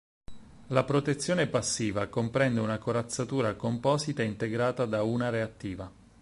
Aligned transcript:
La 0.69 0.83
protezione 0.83 1.45
passiva 1.45 2.07
comprende 2.07 2.59
una 2.59 2.79
corazzatura 2.79 3.53
composita 3.53 4.23
integrata 4.23 4.85
da 4.87 5.03
una 5.03 5.29
reattiva. 5.29 5.91